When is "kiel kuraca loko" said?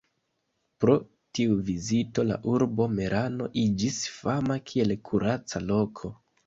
4.73-6.15